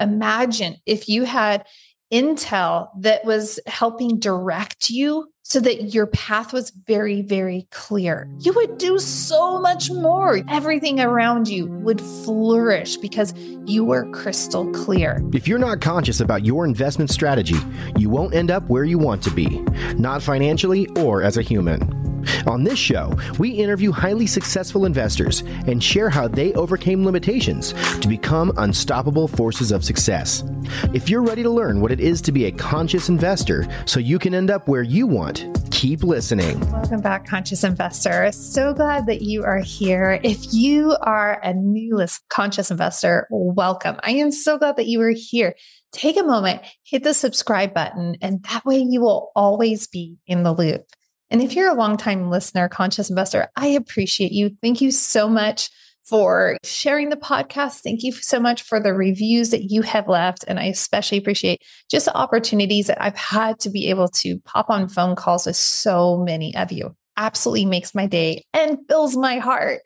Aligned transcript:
imagine 0.00 0.76
if 0.86 1.08
you 1.08 1.24
had 1.24 1.66
intel 2.12 2.88
that 2.98 3.24
was 3.24 3.60
helping 3.66 4.18
direct 4.18 4.90
you 4.90 5.30
so 5.42 5.58
that 5.58 5.92
your 5.94 6.06
path 6.06 6.52
was 6.52 6.70
very, 6.70 7.22
very 7.22 7.66
clear. 7.72 8.28
You 8.38 8.52
would 8.52 8.78
do 8.78 8.98
so 8.98 9.60
much 9.60 9.90
more. 9.90 10.42
Everything 10.48 11.00
around 11.00 11.48
you 11.48 11.66
would 11.66 12.00
flourish 12.00 12.96
because 12.98 13.34
you 13.66 13.84
were 13.84 14.08
crystal 14.12 14.70
clear. 14.70 15.20
If 15.32 15.48
you're 15.48 15.58
not 15.58 15.80
conscious 15.80 16.20
about 16.20 16.44
your 16.44 16.64
investment 16.64 17.10
strategy, 17.10 17.56
you 17.96 18.10
won't 18.10 18.34
end 18.34 18.52
up 18.52 18.68
where 18.68 18.84
you 18.84 18.98
want 18.98 19.24
to 19.24 19.30
be, 19.30 19.60
not 19.96 20.22
financially 20.22 20.86
or 20.96 21.22
as 21.22 21.36
a 21.36 21.42
human. 21.42 22.09
On 22.46 22.64
this 22.64 22.78
show, 22.78 23.16
we 23.38 23.50
interview 23.50 23.92
highly 23.92 24.26
successful 24.26 24.84
investors 24.84 25.40
and 25.66 25.82
share 25.82 26.10
how 26.10 26.28
they 26.28 26.52
overcame 26.54 27.04
limitations 27.04 27.72
to 28.00 28.08
become 28.08 28.52
unstoppable 28.56 29.28
forces 29.28 29.72
of 29.72 29.84
success. 29.84 30.44
If 30.92 31.08
you're 31.08 31.22
ready 31.22 31.42
to 31.42 31.50
learn 31.50 31.80
what 31.80 31.92
it 31.92 32.00
is 32.00 32.20
to 32.22 32.32
be 32.32 32.46
a 32.46 32.52
conscious 32.52 33.08
investor 33.08 33.66
so 33.86 34.00
you 34.00 34.18
can 34.18 34.34
end 34.34 34.50
up 34.50 34.68
where 34.68 34.82
you 34.82 35.06
want, 35.06 35.46
keep 35.70 36.02
listening. 36.02 36.60
Welcome 36.70 37.00
back, 37.00 37.26
Conscious 37.26 37.64
Investor. 37.64 38.32
So 38.32 38.74
glad 38.74 39.06
that 39.06 39.22
you 39.22 39.44
are 39.44 39.60
here. 39.60 40.20
If 40.22 40.52
you 40.52 40.96
are 41.00 41.40
a 41.42 41.54
new 41.54 42.04
conscious 42.28 42.70
investor, 42.70 43.26
welcome. 43.30 43.98
I 44.02 44.12
am 44.12 44.30
so 44.30 44.58
glad 44.58 44.76
that 44.76 44.86
you 44.86 45.00
are 45.00 45.14
here. 45.14 45.54
Take 45.92 46.16
a 46.16 46.22
moment, 46.22 46.62
hit 46.84 47.02
the 47.02 47.14
subscribe 47.14 47.74
button, 47.74 48.16
and 48.22 48.42
that 48.44 48.64
way 48.64 48.78
you 48.78 49.00
will 49.00 49.32
always 49.34 49.88
be 49.88 50.18
in 50.26 50.42
the 50.42 50.52
loop. 50.52 50.84
And 51.30 51.40
if 51.40 51.54
you're 51.54 51.70
a 51.70 51.74
longtime 51.74 52.30
listener, 52.30 52.68
conscious 52.68 53.10
investor, 53.10 53.48
I 53.56 53.68
appreciate 53.68 54.32
you. 54.32 54.56
Thank 54.62 54.80
you 54.80 54.90
so 54.90 55.28
much 55.28 55.70
for 56.04 56.56
sharing 56.64 57.08
the 57.08 57.16
podcast. 57.16 57.82
Thank 57.82 58.02
you 58.02 58.10
so 58.12 58.40
much 58.40 58.62
for 58.62 58.80
the 58.80 58.92
reviews 58.92 59.50
that 59.50 59.70
you 59.70 59.82
have 59.82 60.08
left. 60.08 60.44
And 60.48 60.58
I 60.58 60.64
especially 60.64 61.18
appreciate 61.18 61.62
just 61.88 62.06
the 62.06 62.16
opportunities 62.16 62.88
that 62.88 63.00
I've 63.00 63.16
had 63.16 63.60
to 63.60 63.70
be 63.70 63.88
able 63.90 64.08
to 64.08 64.38
pop 64.40 64.70
on 64.70 64.88
phone 64.88 65.14
calls 65.14 65.46
with 65.46 65.56
so 65.56 66.18
many 66.18 66.54
of 66.56 66.72
you. 66.72 66.96
Absolutely 67.16 67.66
makes 67.66 67.94
my 67.94 68.06
day 68.06 68.44
and 68.52 68.78
fills 68.88 69.16
my 69.16 69.38
heart. 69.38 69.82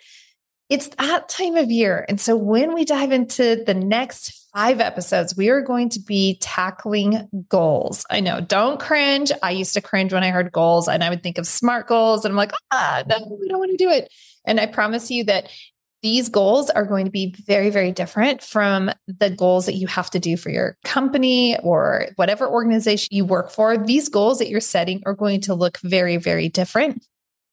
It's 0.71 0.89
that 0.89 1.29
time 1.29 1.57
of 1.57 1.71
year. 1.71 2.07
And 2.09 2.19
so 2.19 2.37
when 2.37 2.73
we 2.73 2.87
dive 2.87 3.13
into 3.13 3.63
the 3.67 3.75
next 3.75 4.44
five 4.55 4.81
episodes, 4.81 5.37
we 5.37 5.49
are 5.49 5.61
going 5.61 5.89
to 5.91 6.01
be 6.01 6.39
tackling 6.41 7.29
goals. 7.49 8.07
I 8.09 8.21
know, 8.21 8.41
don't 8.41 8.79
cringe. 8.79 9.33
I 9.43 9.51
used 9.51 9.75
to 9.75 9.81
cringe 9.81 10.13
when 10.13 10.23
I 10.23 10.31
heard 10.31 10.53
goals 10.53 10.87
and 10.87 11.03
I 11.03 11.11
would 11.11 11.23
think 11.23 11.39
of 11.39 11.47
SMART 11.47 11.89
goals. 11.89 12.25
And 12.25 12.33
I'm 12.33 12.37
like, 12.37 12.53
ah, 12.71 13.03
no, 13.07 13.37
we 13.41 13.49
don't 13.49 13.59
want 13.59 13.73
to 13.73 13.77
do 13.77 13.91
it. 13.91 14.13
And 14.45 14.61
I 14.61 14.67
promise 14.67 15.11
you 15.11 15.25
that 15.25 15.51
these 16.03 16.29
goals 16.29 16.69
are 16.69 16.85
going 16.85 17.07
to 17.07 17.11
be 17.11 17.35
very, 17.47 17.71
very 17.71 17.91
different 17.91 18.43
from 18.43 18.91
the 19.09 19.31
goals 19.31 19.67
that 19.67 19.75
you 19.75 19.87
have 19.87 20.11
to 20.11 20.21
do 20.21 20.37
for 20.37 20.51
your 20.51 20.77
company 20.85 21.59
or 21.61 22.09
whatever 22.17 22.47
organization 22.47 23.09
you 23.11 23.25
work 23.25 23.51
for. 23.51 23.79
These 23.79 24.11
goals 24.11 24.39
that 24.39 24.51
you're 24.51 24.61
setting 24.61 25.03
are 25.07 25.15
going 25.15 25.41
to 25.43 25.55
look 25.55 25.79
very, 25.79 26.19
very 26.19 26.49
different. 26.49 27.05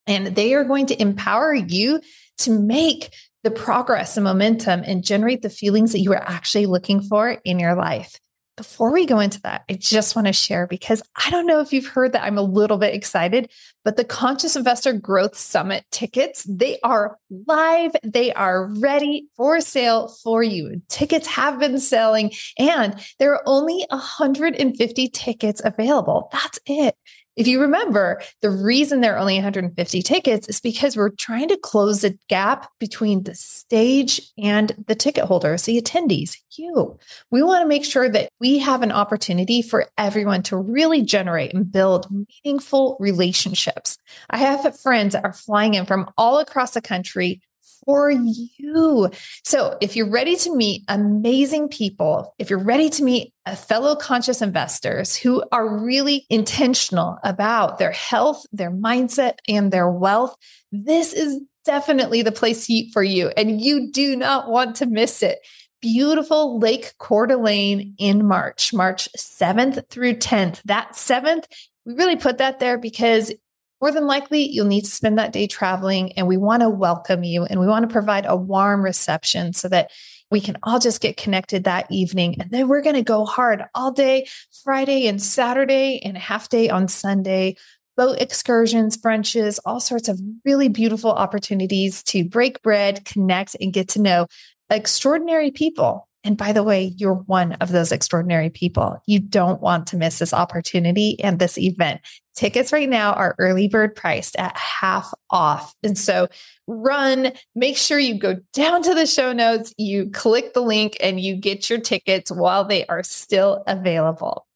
And 0.06 0.28
they 0.28 0.54
are 0.54 0.66
going 0.66 0.88
to 0.88 1.02
empower 1.02 1.54
you 1.54 2.02
to 2.40 2.52
make 2.52 3.14
the 3.44 3.52
progress 3.52 4.18
and 4.18 4.24
momentum 4.24 4.84
and 4.86 5.04
generate 5.04 5.42
the 5.42 5.50
feelings 5.50 5.92
that 5.92 6.00
you 6.00 6.14
are 6.14 6.24
actually 6.24 6.66
looking 6.66 7.02
for 7.02 7.38
in 7.44 7.60
your 7.60 7.76
life. 7.76 8.20
Before 8.58 8.92
we 8.92 9.06
go 9.06 9.20
into 9.20 9.42
that, 9.42 9.64
I 9.70 9.74
just 9.74 10.16
want 10.16 10.28
to 10.28 10.34
share 10.34 10.68
because 10.68 11.02
I 11.16 11.32
don't 11.32 11.48
know 11.48 11.62
if 11.62 11.74
you've 11.74 11.88
heard 11.88 12.14
that 12.14 12.24
I'm 12.24 12.38
a 12.38 12.44
little 12.44 12.78
bit 12.78 12.94
excited, 12.94 13.50
but 13.84 13.96
the 13.96 14.04
Conscious 14.04 14.56
Investor 14.56 14.94
Growth 14.94 15.36
Summit 15.36 15.86
tickets, 15.90 16.44
they 16.44 16.78
are 16.84 17.18
live. 17.48 17.94
They 18.04 18.34
are 18.34 18.68
ready 18.76 19.28
for 19.36 19.62
sale 19.62 20.10
for 20.22 20.44
you. 20.44 20.82
Tickets 20.90 21.26
have 21.28 21.60
been 21.60 21.80
selling 21.80 22.34
and 22.60 23.02
there 23.18 23.34
are 23.34 23.44
only 23.48 23.84
150 23.90 25.08
tickets 25.08 25.62
available. 25.64 26.30
That's 26.32 26.60
it. 26.68 26.96
If 27.38 27.48
you 27.48 27.62
remember, 27.62 28.22
the 28.42 28.50
reason 28.50 29.00
there 29.00 29.16
are 29.16 29.20
only 29.20 29.36
150 29.36 30.02
tickets 30.02 30.50
is 30.50 30.60
because 30.60 30.98
we're 30.98 31.12
trying 31.12 31.48
to 31.48 31.58
close 31.58 32.02
the 32.02 32.18
gap 32.28 32.70
between 32.78 33.24
the 33.24 33.36
stage 33.36 34.22
and 34.38 34.74
the 34.88 34.96
ticket 34.96 35.26
holders, 35.26 35.64
the 35.64 35.82
attendees, 35.82 36.36
you. 36.58 37.00
We 37.32 37.42
want 37.42 37.64
to 37.64 37.68
make 37.68 37.86
sure 37.86 38.10
that 38.10 38.30
we 38.42 38.60
have 38.60 38.82
an 38.82 38.92
opportunity 38.92 39.62
for 39.62 39.88
everyone 39.98 40.44
to 40.44 40.58
really 40.58 41.04
generate 41.04 41.54
and 41.54 41.72
build 41.72 42.08
meaningful 42.44 42.98
relationships. 43.00 43.98
I 44.30 44.38
have 44.38 44.78
friends 44.80 45.14
that 45.14 45.24
are 45.24 45.34
flying 45.34 45.76
in 45.76 45.86
from 45.86 46.12
all 46.18 46.40
across 46.40 46.74
the 46.74 46.82
country 46.82 47.42
for 47.86 48.12
you. 48.12 49.10
So 49.44 49.78
if 49.82 49.96
you're 49.96 50.10
ready 50.10 50.36
to 50.38 50.56
meet 50.56 50.84
amazing 50.88 51.70
people, 51.70 52.34
if 52.38 52.50
you're 52.50 52.60
ready 52.64 52.90
to 52.92 53.04
meet 53.04 53.34
a 53.46 53.56
fellow 53.56 53.96
conscious 53.96 54.42
investors 54.42 55.16
who 55.16 55.44
are 55.52 55.84
really 55.84 56.26
intentional 56.30 57.18
about 57.24 57.78
their 57.80 57.92
health, 57.92 58.46
their 58.52 58.72
mindset, 58.72 59.36
and 59.48 59.72
their 59.72 59.90
wealth, 59.90 60.36
this 60.72 61.14
is 61.14 61.42
definitely 61.66 62.22
the 62.22 62.32
place 62.32 62.70
for 62.94 63.04
you. 63.04 63.30
And 63.38 63.62
you 63.62 63.92
do 63.92 64.16
not 64.16 64.50
want 64.50 64.78
to 64.78 64.86
miss 64.86 65.24
it. 65.24 65.40
Beautiful 65.82 66.60
Lake 66.60 66.94
Coeur 67.00 67.26
d'Alene 67.26 67.96
in 67.98 68.28
March, 68.28 68.72
March 68.74 69.10
7th 69.18 69.90
through 69.90 70.16
10th. 70.16 70.62
That 70.66 70.92
7th, 70.94 71.46
we 71.86 71.96
really 71.96 72.16
put 72.16 72.38
that 72.38 72.60
there 72.60 72.78
because 72.78 73.34
more 73.82 73.92
than 73.92 74.06
likely 74.06 74.48
you'll 74.48 74.68
need 74.68 74.86
to 74.86 74.92
spend 74.92 75.18
that 75.18 75.34
day 75.34 75.48
traveling 75.48 76.14
and 76.14 76.28
we 76.28 76.38
want 76.38 76.62
to 76.62 76.70
welcome 76.70 77.24
you 77.24 77.44
and 77.44 77.60
we 77.60 77.68
want 77.68 77.88
to 77.88 77.92
provide 77.92 78.26
a 78.28 78.36
warm 78.36 78.84
reception 78.84 79.54
so 79.54 79.68
that 79.68 79.92
we 80.30 80.40
can 80.40 80.58
all 80.64 80.80
just 80.80 81.02
get 81.02 81.18
connected 81.18 81.66
that 81.66 81.92
evening. 81.92 82.40
And 82.40 82.52
then 82.52 82.68
we're 82.70 82.82
going 82.82 82.96
to 82.96 83.04
go 83.04 83.26
hard 83.26 83.66
all 83.76 83.92
day, 83.92 84.28
Friday 84.64 85.08
and 85.08 85.22
Saturday, 85.22 86.00
and 86.04 86.16
a 86.16 86.22
half 86.22 86.48
day 86.48 86.70
on 86.70 86.88
Sunday. 86.88 87.58
Boat 87.98 88.22
excursions, 88.22 88.98
brunches, 88.98 89.60
all 89.66 89.82
sorts 89.82 90.08
of 90.08 90.20
really 90.46 90.70
beautiful 90.70 91.12
opportunities 91.12 92.02
to 92.04 92.24
break 92.24 92.62
bread, 92.62 93.04
connect, 93.04 93.58
and 93.60 93.74
get 93.74 93.90
to 93.90 94.02
know 94.02 94.28
extraordinary 94.70 95.52
people 95.52 96.08
and 96.24 96.38
by 96.38 96.54
the 96.54 96.64
way, 96.64 96.94
you're 96.98 97.16
one 97.16 97.54
of 97.54 97.72
those 97.72 97.92
extraordinary 97.92 98.50
people. 98.50 99.02
You 99.08 99.20
don't 99.20 99.62
want 99.62 99.88
to 99.88 99.98
miss 99.98 100.20
this 100.20 100.34
opportunity 100.34 101.20
and 101.22 101.40
this 101.40 101.58
event. 101.58 102.02
Tickets 102.36 102.72
right 102.72 102.90
now 102.90 103.14
are 103.14 103.36
early 103.40 103.68
bird 103.68 103.96
priced 103.96 104.36
at 104.38 104.56
half 104.56 105.14
off. 105.30 105.76
And 105.84 105.98
so 105.98 106.28
run, 106.68 107.34
make 107.56 107.78
sure 107.78 108.00
you 108.00 108.18
go 108.18 108.38
down 108.54 108.84
to 108.84 108.94
the 108.94 109.06
show 109.06 109.34
notes, 109.34 109.74
you 109.78 110.10
click 110.12 110.54
the 110.54 110.62
link, 110.62 110.98
and 111.02 111.20
you 111.20 111.36
get 111.36 111.70
your 111.70 111.80
tickets 111.80 112.32
while 112.32 112.64
they 112.64 112.86
are 112.88 113.04
still 113.04 113.64
available. 113.68 114.48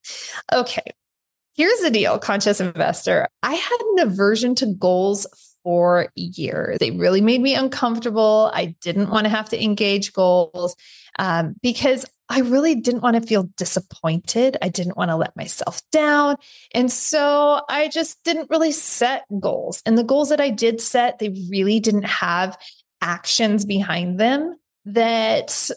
Okay. 0.54 0.94
Here's 1.56 1.80
the 1.80 1.92
deal, 1.92 2.20
conscious 2.20 2.60
investor. 2.60 3.30
I 3.42 3.54
had 3.54 3.78
an 3.92 4.08
aversion 4.08 4.56
to 4.56 4.66
goals 4.66 5.26
for 5.66 6.10
years. 6.16 6.78
They 6.78 6.92
really 6.92 7.22
made 7.22 7.42
me 7.42 7.56
uncomfortable. 7.56 8.52
I 8.54 8.76
didn't 8.82 9.10
want 9.10 9.26
to 9.26 9.30
have 9.30 9.50
to 9.50 9.62
engage 9.62 10.14
goals 10.14 10.76
um, 11.18 11.56
because 11.64 12.06
I 12.30 12.42
really 12.42 12.76
didn't 12.76 13.02
want 13.02 13.16
to 13.16 13.28
feel 13.28 13.50
disappointed. 13.58 14.58
I 14.62 14.70
didn't 14.70 14.96
want 14.96 15.10
to 15.10 15.16
let 15.16 15.36
myself 15.36 15.82
down. 15.92 16.38
And 16.74 16.92
so 16.92 17.62
I 17.68 17.88
just 17.88 18.24
didn't 18.24 18.52
really 18.52 18.72
set 18.72 19.26
goals. 19.40 19.82
And 19.88 19.98
the 19.98 20.04
goals 20.04 20.30
that 20.30 20.40
I 20.40 20.52
did 20.52 20.82
set, 20.82 21.18
they 21.18 21.30
really 21.50 21.80
didn't 21.80 22.06
have 22.06 22.58
actions 23.02 23.66
behind 23.66 24.20
them 24.20 24.56
that 24.86 25.72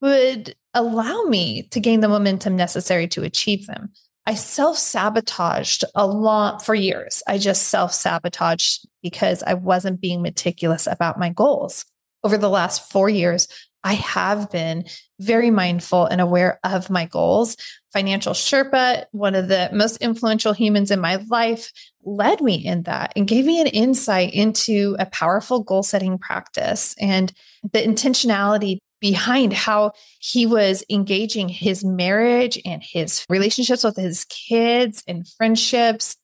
would 0.00 0.56
allow 0.74 1.22
me 1.22 1.62
to 1.70 1.78
gain 1.78 2.00
the 2.00 2.08
momentum 2.08 2.56
necessary 2.56 3.06
to 3.08 3.22
achieve 3.22 3.66
them. 3.66 3.90
I 4.26 4.34
self 4.34 4.76
sabotaged 4.76 5.84
a 5.94 6.06
lot 6.06 6.64
for 6.64 6.74
years. 6.74 7.22
I 7.26 7.38
just 7.38 7.68
self 7.68 7.92
sabotaged 7.92 8.86
because 9.02 9.42
I 9.42 9.54
wasn't 9.54 10.00
being 10.00 10.22
meticulous 10.22 10.86
about 10.86 11.18
my 11.18 11.30
goals. 11.30 11.84
Over 12.22 12.36
the 12.36 12.50
last 12.50 12.90
four 12.90 13.08
years, 13.08 13.48
I 13.82 13.94
have 13.94 14.50
been 14.50 14.84
very 15.20 15.50
mindful 15.50 16.06
and 16.06 16.20
aware 16.20 16.60
of 16.64 16.90
my 16.90 17.06
goals. 17.06 17.56
Financial 17.92 18.34
Sherpa, 18.34 19.06
one 19.12 19.34
of 19.34 19.48
the 19.48 19.70
most 19.72 19.96
influential 19.98 20.52
humans 20.52 20.90
in 20.90 21.00
my 21.00 21.24
life, 21.30 21.72
led 22.04 22.40
me 22.40 22.54
in 22.54 22.82
that 22.82 23.12
and 23.16 23.26
gave 23.26 23.46
me 23.46 23.60
an 23.60 23.66
insight 23.68 24.34
into 24.34 24.96
a 24.98 25.06
powerful 25.06 25.62
goal 25.62 25.82
setting 25.82 26.18
practice 26.18 26.94
and 27.00 27.32
the 27.72 27.80
intentionality 27.80 28.78
behind 29.00 29.52
how 29.54 29.92
he 30.18 30.46
was 30.46 30.84
engaging 30.90 31.48
his 31.48 31.82
marriage 31.82 32.60
and 32.66 32.82
his 32.82 33.24
relationships 33.30 33.82
with 33.82 33.96
his 33.96 34.26
kids 34.26 35.02
and 35.08 35.26
friendships 35.38 36.16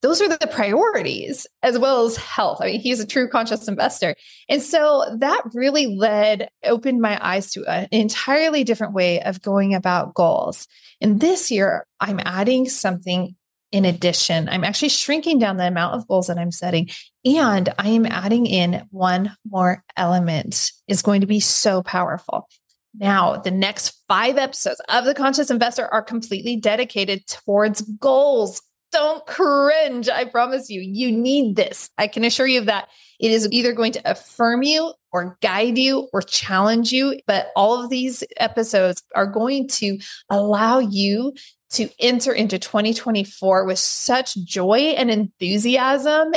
those 0.00 0.20
are 0.20 0.28
the 0.28 0.46
priorities 0.46 1.46
as 1.62 1.78
well 1.78 2.06
as 2.06 2.16
health. 2.16 2.58
I 2.60 2.66
mean, 2.66 2.80
he's 2.80 3.00
a 3.00 3.06
true 3.06 3.28
conscious 3.28 3.66
investor. 3.66 4.14
And 4.48 4.62
so 4.62 5.04
that 5.18 5.42
really 5.54 5.96
led, 5.96 6.48
opened 6.64 7.00
my 7.00 7.18
eyes 7.20 7.50
to 7.52 7.64
an 7.66 7.88
entirely 7.90 8.64
different 8.64 8.94
way 8.94 9.20
of 9.22 9.42
going 9.42 9.74
about 9.74 10.14
goals. 10.14 10.68
And 11.00 11.20
this 11.20 11.50
year, 11.50 11.86
I'm 12.00 12.20
adding 12.24 12.68
something 12.68 13.34
in 13.70 13.84
addition. 13.84 14.48
I'm 14.48 14.64
actually 14.64 14.88
shrinking 14.88 15.38
down 15.38 15.56
the 15.56 15.66
amount 15.66 15.94
of 15.94 16.08
goals 16.08 16.28
that 16.28 16.38
I'm 16.38 16.52
setting. 16.52 16.88
And 17.24 17.72
I 17.78 17.88
am 17.88 18.06
adding 18.06 18.46
in 18.46 18.86
one 18.90 19.36
more 19.48 19.84
element 19.96 20.72
is 20.86 21.02
going 21.02 21.20
to 21.20 21.26
be 21.26 21.40
so 21.40 21.82
powerful. 21.82 22.48
Now, 22.94 23.36
the 23.36 23.50
next 23.50 24.02
five 24.08 24.38
episodes 24.38 24.80
of 24.88 25.04
The 25.04 25.14
Conscious 25.14 25.50
Investor 25.50 25.86
are 25.86 26.02
completely 26.02 26.56
dedicated 26.56 27.26
towards 27.26 27.82
goals. 27.82 28.62
Don't 28.90 29.26
cringe. 29.26 30.08
I 30.08 30.24
promise 30.24 30.70
you, 30.70 30.80
you 30.80 31.12
need 31.12 31.56
this. 31.56 31.90
I 31.98 32.06
can 32.06 32.24
assure 32.24 32.46
you 32.46 32.60
of 32.60 32.66
that. 32.66 32.88
It 33.20 33.30
is 33.30 33.48
either 33.50 33.72
going 33.72 33.92
to 33.92 34.10
affirm 34.10 34.62
you 34.62 34.92
or 35.12 35.36
guide 35.42 35.76
you 35.76 36.08
or 36.12 36.22
challenge 36.22 36.92
you, 36.92 37.20
but 37.26 37.48
all 37.56 37.82
of 37.82 37.90
these 37.90 38.24
episodes 38.36 39.02
are 39.14 39.26
going 39.26 39.68
to 39.68 39.98
allow 40.30 40.78
you 40.78 41.34
to 41.70 41.88
enter 41.98 42.32
into 42.32 42.58
2024 42.58 43.64
with 43.64 43.78
such 43.78 44.36
joy 44.36 44.94
and 44.96 45.10
enthusiasm 45.10 46.32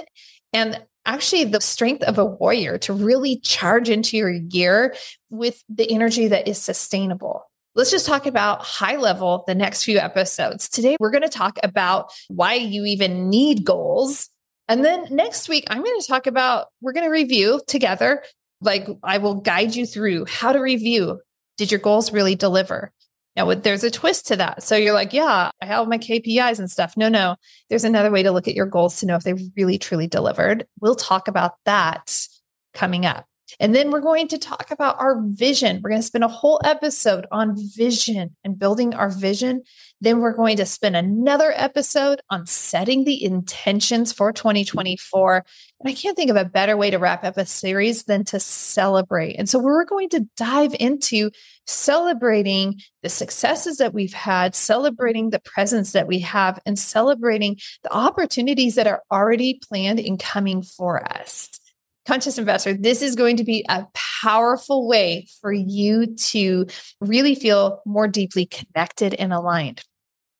and 0.53 0.83
actually 1.05 1.45
the 1.45 1.61
strength 1.61 2.03
of 2.03 2.17
a 2.17 2.25
warrior 2.25 2.77
to 2.77 2.93
really 2.93 3.39
charge 3.39 3.89
into 3.89 4.17
your 4.17 4.31
year 4.31 4.95
with 5.29 5.63
the 5.69 5.89
energy 5.91 6.27
that 6.27 6.47
is 6.47 6.61
sustainable. 6.61 7.43
Let's 7.73 7.91
just 7.91 8.05
talk 8.05 8.25
about 8.25 8.61
high 8.63 8.97
level 8.97 9.45
the 9.47 9.55
next 9.55 9.83
few 9.83 9.97
episodes. 9.97 10.67
Today, 10.67 10.97
we're 10.99 11.11
going 11.11 11.21
to 11.21 11.29
talk 11.29 11.57
about 11.63 12.11
why 12.27 12.55
you 12.55 12.83
even 12.83 13.29
need 13.29 13.63
goals. 13.63 14.29
And 14.67 14.83
then 14.83 15.07
next 15.09 15.47
week, 15.47 15.65
I'm 15.69 15.81
going 15.81 15.99
to 15.99 16.07
talk 16.07 16.27
about, 16.27 16.67
we're 16.81 16.91
going 16.91 17.05
to 17.05 17.11
review 17.11 17.61
together. 17.67 18.23
Like 18.59 18.87
I 19.03 19.19
will 19.19 19.35
guide 19.35 19.73
you 19.73 19.85
through 19.85 20.25
how 20.25 20.51
to 20.51 20.59
review. 20.59 21.21
Did 21.57 21.71
your 21.71 21.79
goals 21.79 22.11
really 22.11 22.35
deliver? 22.35 22.91
Now, 23.37 23.53
there's 23.53 23.85
a 23.85 23.91
twist 23.91 24.27
to 24.27 24.35
that. 24.35 24.63
So 24.63 24.75
you're 24.75 24.93
like, 24.93 25.13
yeah, 25.13 25.51
I 25.61 25.65
have 25.65 25.87
my 25.87 25.97
KPIs 25.97 26.59
and 26.59 26.69
stuff. 26.69 26.97
No, 26.97 27.07
no, 27.07 27.37
there's 27.69 27.85
another 27.85 28.11
way 28.11 28.23
to 28.23 28.31
look 28.31 28.49
at 28.49 28.55
your 28.55 28.65
goals 28.65 28.99
to 28.99 29.05
know 29.05 29.15
if 29.15 29.23
they 29.23 29.33
really, 29.55 29.77
truly 29.77 30.07
delivered. 30.07 30.67
We'll 30.81 30.95
talk 30.95 31.29
about 31.29 31.53
that 31.63 32.27
coming 32.73 33.05
up. 33.05 33.25
And 33.59 33.75
then 33.75 33.91
we're 33.91 34.01
going 34.01 34.27
to 34.29 34.37
talk 34.37 34.71
about 34.71 34.99
our 34.99 35.21
vision. 35.21 35.81
We're 35.81 35.91
going 35.91 36.01
to 36.01 36.07
spend 36.07 36.23
a 36.23 36.29
whole 36.29 36.59
episode 36.63 37.25
on 37.31 37.55
vision 37.75 38.35
and 38.43 38.57
building 38.57 38.93
our 38.93 39.09
vision. 39.09 39.63
Then 39.99 40.19
we're 40.19 40.35
going 40.35 40.57
to 40.57 40.65
spend 40.65 40.95
another 40.95 41.53
episode 41.55 42.21
on 42.29 42.45
setting 42.45 43.03
the 43.03 43.23
intentions 43.23 44.11
for 44.11 44.31
2024. 44.31 45.45
And 45.79 45.89
I 45.89 45.93
can't 45.93 46.15
think 46.15 46.31
of 46.31 46.37
a 46.37 46.45
better 46.45 46.77
way 46.77 46.89
to 46.89 46.97
wrap 46.97 47.23
up 47.23 47.37
a 47.37 47.45
series 47.45 48.03
than 48.03 48.23
to 48.25 48.39
celebrate. 48.39 49.35
And 49.37 49.49
so 49.49 49.59
we're 49.59 49.85
going 49.85 50.09
to 50.09 50.27
dive 50.37 50.75
into 50.79 51.31
celebrating 51.67 52.79
the 53.03 53.09
successes 53.09 53.77
that 53.77 53.93
we've 53.93 54.13
had, 54.13 54.55
celebrating 54.55 55.29
the 55.29 55.39
presence 55.39 55.91
that 55.91 56.07
we 56.07 56.19
have, 56.19 56.59
and 56.65 56.77
celebrating 56.77 57.57
the 57.83 57.93
opportunities 57.93 58.75
that 58.75 58.87
are 58.87 59.03
already 59.11 59.59
planned 59.67 59.99
and 59.99 60.19
coming 60.19 60.61
for 60.61 61.03
us 61.03 61.60
conscious 62.05 62.37
investor, 62.37 62.73
this 62.73 63.01
is 63.01 63.15
going 63.15 63.37
to 63.37 63.43
be 63.43 63.65
a 63.69 63.85
powerful 64.21 64.87
way 64.87 65.27
for 65.41 65.53
you 65.53 66.15
to 66.15 66.65
really 66.99 67.35
feel 67.35 67.81
more 67.85 68.07
deeply 68.07 68.45
connected 68.45 69.13
and 69.15 69.33
aligned. 69.33 69.83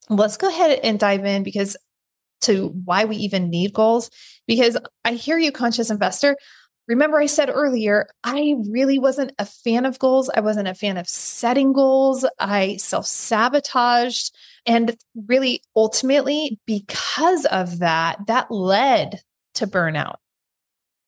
Let's 0.10 0.38
go 0.38 0.50
ahead 0.50 0.80
and 0.84 1.00
dive 1.00 1.26
in 1.26 1.44
because 1.44 1.78
to 2.42 2.70
why 2.86 3.06
we 3.06 3.16
even 3.18 3.50
need 3.50 3.74
goals. 3.74 4.10
Because 4.48 4.78
I 5.06 5.14
hear 5.14 5.38
you, 5.38 5.52
conscious 5.52 5.90
investor. 5.90 6.36
Remember, 6.88 7.20
I 7.20 7.28
said 7.28 7.50
earlier, 7.50 8.08
I 8.24 8.56
really 8.70 9.00
wasn't 9.00 9.32
a 9.40 9.46
fan 9.46 9.86
of 9.86 10.00
goals. 10.00 10.30
I 10.36 10.42
wasn't 10.42 10.68
a 10.68 10.74
fan 10.74 10.98
of 10.98 11.08
setting 11.08 11.72
goals. 11.72 12.26
I 12.40 12.78
self 12.78 13.06
sabotaged. 13.06 14.36
And 14.66 14.98
really, 15.28 15.62
ultimately, 15.76 16.60
because 16.66 17.46
of 17.46 17.80
that, 17.80 18.18
that 18.28 18.52
led 18.52 19.22
to 19.54 19.68
burnout 19.68 20.16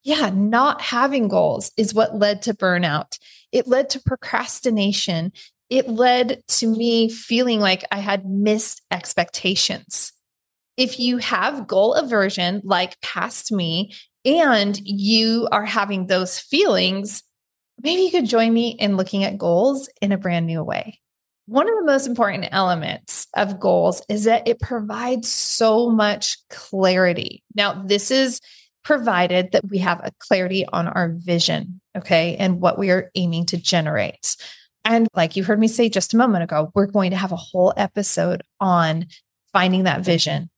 yeah, 0.04 0.30
not 0.34 0.82
having 0.82 1.28
goals 1.30 1.72
is 1.78 1.94
what 1.94 2.18
led 2.18 2.42
to 2.44 2.54
burnout. 2.54 3.18
It 3.52 3.68
led 3.68 3.90
to 3.92 4.02
procrastination. 4.02 5.32
It 5.70 5.88
led 5.88 6.44
to 6.48 6.68
me 6.68 7.10
feeling 7.10 7.60
like 7.60 7.86
I 7.92 8.00
had 8.00 8.26
missed 8.26 8.82
expectations. 8.92 10.12
If 10.76 11.00
you 11.00 11.18
have 11.18 11.68
goal 11.68 11.94
aversion, 11.94 12.62
like 12.64 13.00
past 13.02 13.52
me, 13.52 13.94
and 14.26 14.80
you 14.84 15.48
are 15.52 15.66
having 15.66 16.08
those 16.08 16.40
feelings, 16.40 17.24
maybe 17.82 18.02
you 18.02 18.12
could 18.12 18.26
join 18.26 18.54
me 18.54 18.70
in 18.80 18.98
looking 18.98 19.24
at 19.24 19.38
goals 19.38 19.90
in 20.02 20.12
a 20.12 20.18
brand 20.18 20.48
new 20.48 20.64
way. 20.64 21.00
One 21.46 21.70
of 21.70 21.76
the 21.78 21.86
most 21.86 22.08
important 22.08 22.48
elements 22.52 23.28
of 23.36 23.60
goals 23.60 24.02
is 24.08 24.24
that 24.24 24.48
it 24.48 24.62
provides 24.62 25.30
so 25.30 25.90
much 25.90 26.38
clarity. 26.50 27.44
Now, 27.54 27.84
this 27.86 28.12
is 28.12 28.40
provided 28.84 29.52
that 29.52 29.70
we 29.70 29.78
have 29.80 30.00
a 30.04 30.12
clarity 30.20 30.66
on 30.72 30.88
our 30.88 31.10
vision, 31.10 31.82
okay, 31.98 32.36
and 32.38 32.62
what 32.62 32.78
we 32.78 32.90
are 32.92 33.10
aiming 33.16 33.46
to 33.48 33.58
generate. 33.58 34.36
And 34.86 35.08
like 35.14 35.36
you 35.36 35.44
heard 35.44 35.60
me 35.60 35.68
say 35.68 35.90
just 35.90 36.14
a 36.14 36.18
moment 36.18 36.44
ago, 36.44 36.72
we're 36.76 36.88
going 36.88 37.12
to 37.12 37.18
have 37.18 37.32
a 37.32 37.38
whole 37.38 37.74
episode 37.78 38.44
on 38.60 39.08
finding 39.54 39.84
that 39.84 40.02
vision, 40.02 40.50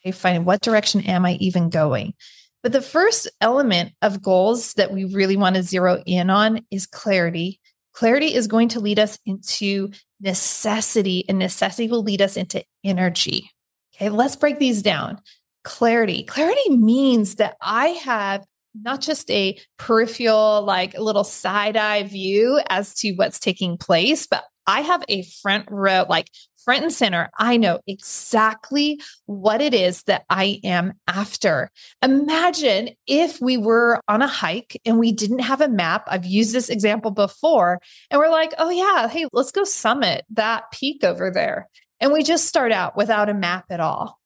okay, 0.00 0.10
finding 0.10 0.44
what 0.44 0.60
direction 0.60 1.00
am 1.02 1.24
I 1.24 1.34
even 1.34 1.70
going. 1.70 2.14
But 2.62 2.72
the 2.72 2.82
first 2.82 3.30
element 3.40 3.92
of 4.02 4.22
goals 4.22 4.74
that 4.74 4.92
we 4.92 5.04
really 5.04 5.36
want 5.36 5.56
to 5.56 5.62
zero 5.62 6.02
in 6.06 6.28
on 6.28 6.66
is 6.70 6.86
clarity. 6.86 7.60
Clarity 7.92 8.34
is 8.34 8.48
going 8.48 8.68
to 8.70 8.80
lead 8.80 8.98
us 8.98 9.18
into 9.26 9.90
necessity, 10.20 11.24
and 11.28 11.38
necessity 11.38 11.88
will 11.88 12.02
lead 12.02 12.20
us 12.20 12.36
into 12.36 12.64
energy. 12.84 13.50
Okay, 13.94 14.08
let's 14.08 14.36
break 14.36 14.58
these 14.58 14.82
down 14.82 15.20
clarity. 15.68 16.22
Clarity 16.22 16.70
means 16.70 17.34
that 17.34 17.54
I 17.60 17.88
have 17.88 18.42
not 18.74 19.02
just 19.02 19.30
a 19.30 19.58
peripheral, 19.76 20.62
like 20.62 20.96
a 20.96 21.02
little 21.02 21.24
side 21.24 21.76
eye 21.76 22.04
view 22.04 22.58
as 22.70 22.94
to 22.94 23.12
what's 23.12 23.38
taking 23.38 23.76
place, 23.76 24.26
but 24.26 24.44
I 24.66 24.80
have 24.80 25.04
a 25.10 25.24
front 25.42 25.66
row, 25.70 26.06
like 26.08 26.30
front 26.64 26.84
and 26.84 26.92
center. 26.92 27.28
I 27.38 27.58
know 27.58 27.80
exactly 27.86 28.98
what 29.26 29.60
it 29.60 29.74
is 29.74 30.04
that 30.04 30.24
I 30.30 30.60
am 30.64 30.94
after. 31.06 31.70
Imagine 32.02 32.90
if 33.06 33.38
we 33.38 33.58
were 33.58 34.00
on 34.08 34.22
a 34.22 34.26
hike 34.26 34.80
and 34.86 34.98
we 34.98 35.12
didn't 35.12 35.40
have 35.40 35.60
a 35.60 35.68
map. 35.68 36.04
I've 36.06 36.24
used 36.24 36.54
this 36.54 36.70
example 36.70 37.10
before, 37.10 37.78
and 38.10 38.18
we're 38.18 38.30
like, 38.30 38.54
oh, 38.56 38.70
yeah, 38.70 39.06
hey, 39.08 39.26
let's 39.34 39.52
go 39.52 39.64
summit 39.64 40.24
that 40.30 40.70
peak 40.72 41.04
over 41.04 41.30
there. 41.30 41.68
And 42.00 42.10
we 42.10 42.22
just 42.22 42.46
start 42.46 42.72
out 42.72 42.96
without 42.96 43.28
a 43.28 43.34
map 43.34 43.66
at 43.68 43.80
all 43.80 44.17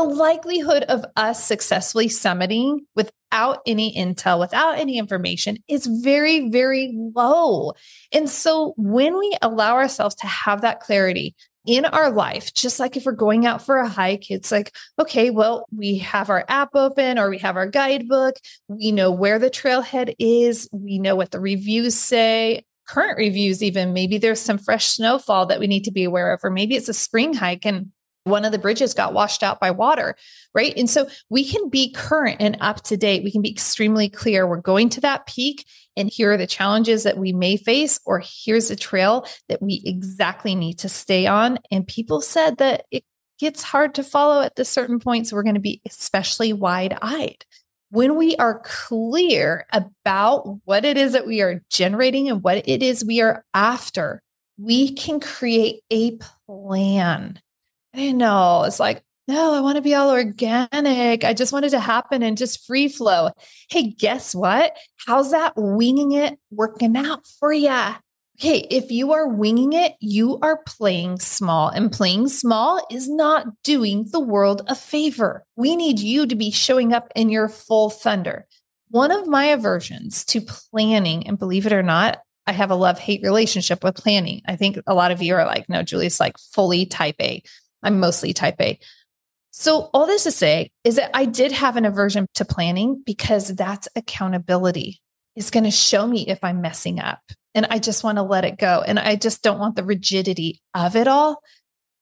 the 0.00 0.14
likelihood 0.14 0.82
of 0.84 1.04
us 1.16 1.44
successfully 1.44 2.06
summiting 2.06 2.78
without 2.96 3.58
any 3.66 3.94
intel, 3.94 4.40
without 4.40 4.78
any 4.78 4.96
information 4.96 5.58
is 5.68 5.84
very, 5.86 6.48
very 6.48 6.90
low. 7.14 7.74
And 8.10 8.28
so 8.28 8.72
when 8.78 9.18
we 9.18 9.36
allow 9.42 9.74
ourselves 9.74 10.14
to 10.16 10.26
have 10.26 10.62
that 10.62 10.80
clarity, 10.80 11.34
in 11.66 11.84
our 11.84 12.10
life, 12.10 12.54
just 12.54 12.80
like 12.80 12.96
if 12.96 13.04
we're 13.04 13.12
going 13.12 13.44
out 13.44 13.60
for 13.60 13.76
a 13.76 13.86
hike, 13.86 14.30
it's 14.30 14.50
like, 14.50 14.74
okay, 14.98 15.28
well, 15.28 15.66
we 15.70 15.98
have 15.98 16.30
our 16.30 16.42
app 16.48 16.70
open 16.74 17.18
or 17.18 17.28
we 17.28 17.36
have 17.36 17.54
our 17.54 17.66
guidebook. 17.66 18.36
We 18.68 18.92
know 18.92 19.10
where 19.10 19.38
the 19.38 19.50
trailhead 19.50 20.14
is. 20.18 20.70
We 20.72 20.98
know 20.98 21.16
what 21.16 21.32
the 21.32 21.38
reviews 21.38 21.94
say, 21.94 22.64
current 22.88 23.18
reviews, 23.18 23.62
even. 23.62 23.92
Maybe 23.92 24.16
there's 24.16 24.40
some 24.40 24.56
fresh 24.56 24.86
snowfall 24.86 25.46
that 25.46 25.60
we 25.60 25.66
need 25.66 25.84
to 25.84 25.92
be 25.92 26.04
aware 26.04 26.32
of, 26.32 26.40
or 26.42 26.48
maybe 26.50 26.76
it's 26.76 26.88
a 26.88 26.94
spring 26.94 27.34
hike 27.34 27.66
and 27.66 27.92
one 28.24 28.44
of 28.44 28.52
the 28.52 28.58
bridges 28.58 28.94
got 28.94 29.14
washed 29.14 29.42
out 29.42 29.60
by 29.60 29.70
water, 29.70 30.14
right? 30.54 30.76
And 30.76 30.88
so 30.88 31.08
we 31.30 31.44
can 31.44 31.68
be 31.68 31.92
current 31.92 32.36
and 32.40 32.56
up 32.60 32.82
to 32.84 32.96
date. 32.96 33.24
We 33.24 33.32
can 33.32 33.42
be 33.42 33.50
extremely 33.50 34.08
clear. 34.08 34.46
We're 34.46 34.60
going 34.60 34.88
to 34.90 35.00
that 35.02 35.26
peak, 35.26 35.66
and 35.96 36.08
here 36.10 36.32
are 36.32 36.36
the 36.36 36.46
challenges 36.46 37.02
that 37.04 37.18
we 37.18 37.32
may 37.32 37.56
face, 37.56 37.98
or 38.04 38.22
here's 38.24 38.68
the 38.68 38.76
trail 38.76 39.26
that 39.48 39.62
we 39.62 39.82
exactly 39.84 40.54
need 40.54 40.78
to 40.80 40.88
stay 40.88 41.26
on. 41.26 41.58
And 41.70 41.86
people 41.86 42.20
said 42.20 42.58
that 42.58 42.84
it 42.90 43.04
gets 43.38 43.62
hard 43.62 43.94
to 43.94 44.04
follow 44.04 44.42
at 44.42 44.56
this 44.56 44.68
certain 44.68 45.00
point. 45.00 45.26
So 45.26 45.36
we're 45.36 45.42
going 45.42 45.54
to 45.54 45.60
be 45.60 45.80
especially 45.86 46.52
wide 46.52 46.96
eyed. 47.00 47.44
When 47.90 48.16
we 48.16 48.36
are 48.36 48.60
clear 48.64 49.66
about 49.72 50.60
what 50.64 50.84
it 50.84 50.96
is 50.96 51.12
that 51.12 51.26
we 51.26 51.40
are 51.40 51.62
generating 51.70 52.28
and 52.28 52.42
what 52.42 52.68
it 52.68 52.82
is 52.82 53.04
we 53.04 53.20
are 53.20 53.44
after, 53.52 54.22
we 54.58 54.92
can 54.92 55.18
create 55.18 55.80
a 55.90 56.18
plan 56.46 57.40
I 57.94 58.12
know. 58.12 58.64
It's 58.64 58.80
like, 58.80 59.02
no, 59.28 59.54
I 59.54 59.60
want 59.60 59.76
to 59.76 59.82
be 59.82 59.94
all 59.94 60.10
organic. 60.10 61.24
I 61.24 61.34
just 61.34 61.52
want 61.52 61.64
it 61.64 61.70
to 61.70 61.80
happen 61.80 62.22
and 62.22 62.36
just 62.36 62.66
free 62.66 62.88
flow. 62.88 63.30
Hey, 63.68 63.90
guess 63.90 64.34
what? 64.34 64.76
How's 65.06 65.30
that 65.30 65.52
winging 65.56 66.12
it 66.12 66.38
working 66.50 66.96
out 66.96 67.26
for 67.26 67.52
you? 67.52 67.94
Okay, 68.40 68.66
if 68.70 68.90
you 68.90 69.12
are 69.12 69.28
winging 69.28 69.74
it, 69.74 69.92
you 70.00 70.38
are 70.40 70.62
playing 70.66 71.18
small, 71.18 71.68
and 71.68 71.92
playing 71.92 72.28
small 72.28 72.84
is 72.90 73.06
not 73.06 73.46
doing 73.62 74.06
the 74.12 74.20
world 74.20 74.62
a 74.66 74.74
favor. 74.74 75.44
We 75.56 75.76
need 75.76 76.00
you 76.00 76.26
to 76.26 76.34
be 76.34 76.50
showing 76.50 76.94
up 76.94 77.12
in 77.14 77.28
your 77.28 77.50
full 77.50 77.90
thunder. 77.90 78.46
One 78.88 79.10
of 79.10 79.26
my 79.26 79.44
aversions 79.44 80.24
to 80.24 80.40
planning, 80.40 81.26
and 81.26 81.38
believe 81.38 81.66
it 81.66 81.72
or 81.74 81.82
not, 81.82 82.22
I 82.46 82.52
have 82.52 82.70
a 82.70 82.76
love 82.76 82.98
hate 82.98 83.22
relationship 83.22 83.84
with 83.84 83.94
planning. 83.94 84.40
I 84.46 84.56
think 84.56 84.78
a 84.86 84.94
lot 84.94 85.12
of 85.12 85.20
you 85.20 85.34
are 85.34 85.44
like, 85.44 85.68
no, 85.68 85.82
Julie's 85.82 86.18
like 86.18 86.38
fully 86.38 86.86
type 86.86 87.16
A. 87.20 87.42
I'm 87.82 88.00
mostly 88.00 88.32
type 88.32 88.60
A. 88.60 88.78
So, 89.52 89.90
all 89.92 90.06
this 90.06 90.24
to 90.24 90.30
say 90.30 90.70
is 90.84 90.96
that 90.96 91.10
I 91.12 91.24
did 91.24 91.52
have 91.52 91.76
an 91.76 91.84
aversion 91.84 92.26
to 92.34 92.44
planning 92.44 93.02
because 93.04 93.48
that's 93.48 93.88
accountability. 93.96 95.00
is 95.36 95.50
going 95.50 95.64
to 95.64 95.70
show 95.70 96.06
me 96.06 96.26
if 96.26 96.42
I'm 96.42 96.60
messing 96.60 97.00
up. 97.00 97.20
And 97.54 97.66
I 97.68 97.78
just 97.78 98.04
want 98.04 98.18
to 98.18 98.22
let 98.22 98.44
it 98.44 98.58
go. 98.58 98.82
And 98.86 98.98
I 98.98 99.16
just 99.16 99.42
don't 99.42 99.58
want 99.58 99.74
the 99.74 99.84
rigidity 99.84 100.60
of 100.74 100.94
it 100.94 101.08
all. 101.08 101.42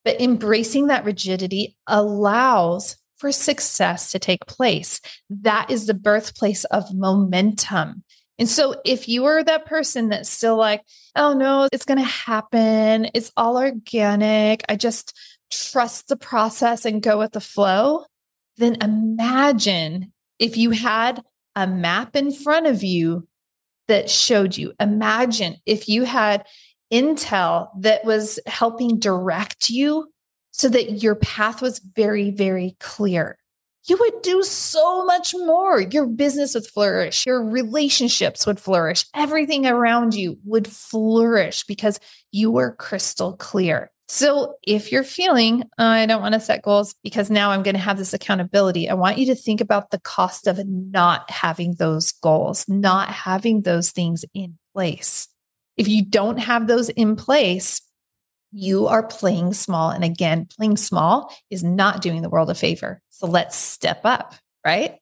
But 0.05 0.21
embracing 0.21 0.89
that 0.89 1.05
rigidity 1.05 1.77
allows 1.87 2.97
for 3.17 3.33
success 3.33 4.13
to 4.13 4.19
take 4.19 4.47
place. 4.47 5.01
That 5.29 5.71
is 5.71 5.87
the 5.87 5.95
birthplace 5.95 6.65
of 6.65 6.95
momentum. 6.95 8.05
And 8.39 8.49
so 8.49 8.81
if 8.85 9.09
you 9.09 9.25
are 9.25 9.43
that 9.43 9.67
person 9.67 10.11
that's 10.11 10.31
still 10.31 10.57
like, 10.57 10.83
oh 11.17 11.35
no, 11.35 11.69
it's 11.73 11.85
going 11.85 11.99
to 11.99 12.05
happen, 12.05 13.09
it's 13.15 13.33
all 13.37 13.59
organic, 13.59 14.63
I 14.69 14.77
just 14.77 15.19
trust 15.51 16.09
the 16.09 16.17
process 16.17 16.85
and 16.85 17.03
go 17.03 17.19
with 17.19 17.33
the 17.33 17.41
flow, 17.41 18.05
then 18.57 18.77
imagine 18.83 20.13
if 20.39 20.57
you 20.57 20.71
had 20.71 21.23
a 21.57 21.67
map 21.67 22.15
in 22.17 22.33
front 22.33 22.67
of 22.67 22.83
you 22.83 23.27
that 23.89 24.11
showed 24.11 24.57
you. 24.57 24.73
Imagine 24.79 25.57
if 25.67 25.89
you 25.89 26.05
had 26.05 26.47
intel 26.93 27.69
that 27.81 28.05
was 28.05 28.39
helping 28.47 28.99
direct 28.99 29.71
you 29.71 30.11
so 30.53 30.69
that 30.69 31.03
your 31.03 31.15
path 31.15 31.61
was 31.63 31.79
very, 31.79 32.31
very 32.31 32.77
clear. 32.81 33.39
You 33.87 33.97
would 33.99 34.23
do 34.23 34.43
so 34.43 35.05
much 35.05 35.35
more. 35.35 35.81
Your 35.81 36.07
business 36.07 36.55
would 36.55 36.67
flourish. 36.67 37.25
Your 37.25 37.43
relationships 37.43 38.47
would 38.47 38.61
flourish. 38.61 39.07
Everything 39.15 39.67
around 39.67 40.15
you 40.15 40.39
would 40.45 40.69
flourish 40.69 41.65
because 41.65 41.99
you 42.31 42.51
were 42.51 42.75
crystal 42.75 43.35
clear. 43.37 43.91
So 44.11 44.55
if 44.63 44.91
you're 44.91 45.05
feeling, 45.05 45.65
I 45.77 46.07
don't 46.07 46.23
want 46.23 46.33
to 46.33 46.41
set 46.41 46.63
goals 46.63 46.95
because 47.05 47.31
now 47.31 47.51
I'm 47.51 47.63
going 47.63 47.75
to 47.75 47.81
have 47.81 47.99
this 47.99 48.15
accountability, 48.15 48.89
I 48.89 48.95
want 48.95 49.19
you 49.19 49.27
to 49.27 49.35
think 49.35 49.61
about 49.61 49.91
the 49.91 50.01
cost 50.01 50.47
of 50.47 50.59
not 50.67 51.31
having 51.31 51.75
those 51.75 52.13
goals, 52.13 52.67
not 52.69 53.11
having 53.11 53.63
those 53.63 53.91
things 53.91 54.25
in 54.33 54.59
place. 54.75 55.29
If 55.77 55.89
you 55.89 56.05
don't 56.05 56.39
have 56.39 56.67
those 56.67 56.89
in 56.89 57.17
place, 57.17 57.83
you 58.51 58.87
are 58.87 59.07
playing 59.07 59.53
small. 59.53 59.91
And 59.91 60.03
again, 60.03 60.47
playing 60.57 60.79
small 60.79 61.31
is 61.51 61.63
not 61.63 62.01
doing 62.01 62.23
the 62.23 62.31
world 62.31 62.49
a 62.49 62.55
favor. 62.55 63.03
So 63.11 63.27
let's 63.27 63.57
step 63.57 64.01
up, 64.05 64.35
right? 64.65 64.97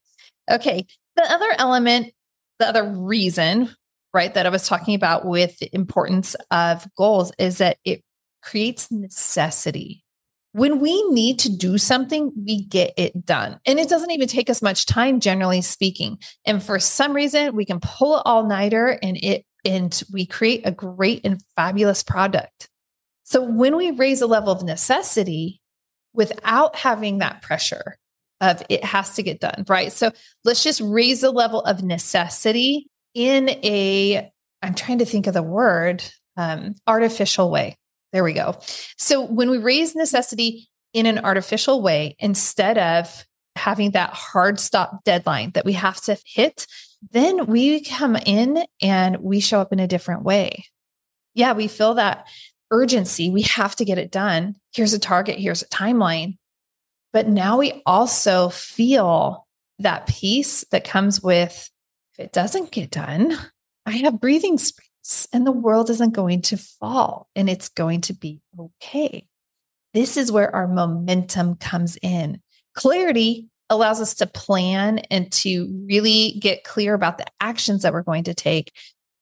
Okay. 0.50 0.84
The 1.14 1.22
other 1.22 1.52
element, 1.58 2.12
the 2.58 2.66
other 2.66 2.84
reason, 2.84 3.70
right, 4.12 4.34
that 4.34 4.46
I 4.46 4.50
was 4.50 4.66
talking 4.66 4.96
about 4.96 5.24
with 5.24 5.58
the 5.60 5.72
importance 5.72 6.34
of 6.50 6.88
goals 6.96 7.30
is 7.38 7.58
that 7.58 7.78
it 7.84 8.02
creates 8.46 8.90
necessity. 8.90 10.04
When 10.52 10.80
we 10.80 11.02
need 11.10 11.38
to 11.40 11.54
do 11.54 11.76
something, 11.76 12.32
we 12.34 12.64
get 12.64 12.94
it 12.96 13.26
done. 13.26 13.60
And 13.66 13.78
it 13.78 13.90
doesn't 13.90 14.10
even 14.10 14.28
take 14.28 14.48
us 14.48 14.62
much 14.62 14.86
time, 14.86 15.20
generally 15.20 15.60
speaking. 15.60 16.18
And 16.46 16.62
for 16.62 16.78
some 16.78 17.12
reason, 17.12 17.54
we 17.54 17.66
can 17.66 17.80
pull 17.80 18.16
it 18.16 18.22
all 18.24 18.46
nighter 18.46 18.98
and 19.02 19.18
it 19.18 19.44
and 19.64 20.00
we 20.12 20.24
create 20.24 20.62
a 20.64 20.70
great 20.70 21.26
and 21.26 21.42
fabulous 21.56 22.04
product. 22.04 22.70
So 23.24 23.42
when 23.42 23.76
we 23.76 23.90
raise 23.90 24.22
a 24.22 24.28
level 24.28 24.52
of 24.52 24.62
necessity 24.62 25.60
without 26.14 26.76
having 26.76 27.18
that 27.18 27.42
pressure 27.42 27.98
of 28.40 28.62
it 28.68 28.84
has 28.84 29.16
to 29.16 29.24
get 29.24 29.40
done, 29.40 29.64
right? 29.68 29.92
So 29.92 30.12
let's 30.44 30.62
just 30.62 30.80
raise 30.80 31.20
the 31.22 31.32
level 31.32 31.62
of 31.62 31.82
necessity 31.82 32.86
in 33.12 33.48
a, 33.48 34.30
I'm 34.62 34.74
trying 34.74 34.98
to 34.98 35.04
think 35.04 35.26
of 35.26 35.34
the 35.34 35.42
word, 35.42 36.04
um, 36.36 36.74
artificial 36.86 37.50
way. 37.50 37.76
There 38.16 38.24
we 38.24 38.32
go. 38.32 38.58
So 38.96 39.20
when 39.20 39.50
we 39.50 39.58
raise 39.58 39.94
necessity 39.94 40.70
in 40.94 41.04
an 41.04 41.18
artificial 41.18 41.82
way, 41.82 42.16
instead 42.18 42.78
of 42.78 43.26
having 43.56 43.90
that 43.90 44.08
hard 44.08 44.58
stop 44.58 45.04
deadline 45.04 45.50
that 45.50 45.66
we 45.66 45.74
have 45.74 46.00
to 46.04 46.16
hit, 46.24 46.66
then 47.10 47.44
we 47.44 47.82
come 47.82 48.16
in 48.16 48.64
and 48.80 49.18
we 49.18 49.40
show 49.40 49.60
up 49.60 49.70
in 49.70 49.80
a 49.80 49.86
different 49.86 50.22
way. 50.22 50.64
Yeah, 51.34 51.52
we 51.52 51.68
feel 51.68 51.92
that 51.92 52.26
urgency. 52.70 53.28
We 53.28 53.42
have 53.42 53.76
to 53.76 53.84
get 53.84 53.98
it 53.98 54.10
done. 54.10 54.54
Here's 54.72 54.94
a 54.94 54.98
target, 54.98 55.38
here's 55.38 55.60
a 55.60 55.68
timeline. 55.68 56.38
But 57.12 57.28
now 57.28 57.58
we 57.58 57.82
also 57.84 58.48
feel 58.48 59.46
that 59.80 60.06
peace 60.06 60.64
that 60.70 60.84
comes 60.84 61.22
with 61.22 61.70
if 62.14 62.24
it 62.24 62.32
doesn't 62.32 62.70
get 62.72 62.90
done, 62.90 63.36
I 63.84 63.90
have 63.90 64.22
breathing 64.22 64.56
space 64.56 64.85
and 65.32 65.46
the 65.46 65.52
world 65.52 65.90
isn't 65.90 66.14
going 66.14 66.42
to 66.42 66.56
fall 66.56 67.28
and 67.34 67.48
it's 67.48 67.68
going 67.68 68.00
to 68.02 68.14
be 68.14 68.40
okay. 68.58 69.26
This 69.94 70.16
is 70.16 70.32
where 70.32 70.54
our 70.54 70.68
momentum 70.68 71.56
comes 71.56 71.96
in. 72.02 72.40
Clarity 72.74 73.48
allows 73.70 74.00
us 74.00 74.14
to 74.16 74.26
plan 74.26 74.98
and 75.10 75.30
to 75.32 75.84
really 75.88 76.38
get 76.40 76.64
clear 76.64 76.94
about 76.94 77.18
the 77.18 77.26
actions 77.40 77.82
that 77.82 77.92
we're 77.92 78.02
going 78.02 78.24
to 78.24 78.34
take. 78.34 78.72